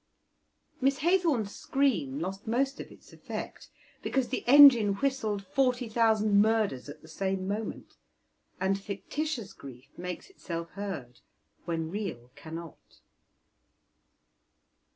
Miss 0.81 1.01
Haythorn's 1.01 1.55
scream 1.55 2.17
lost 2.17 2.47
most 2.47 2.79
of 2.79 2.91
its 2.91 3.13
effect 3.13 3.69
because 4.01 4.29
the 4.29 4.43
engine 4.47 4.95
whistled 4.95 5.45
forty 5.45 5.87
thousand 5.87 6.41
murders 6.41 6.89
at 6.89 7.03
the 7.03 7.07
same 7.07 7.47
moment, 7.47 7.97
and 8.59 8.81
fictitious 8.81 9.53
grief 9.53 9.95
makes 9.99 10.27
itself 10.31 10.71
heard 10.71 11.19
when 11.65 11.91
real 11.91 12.31
cannot. 12.35 13.01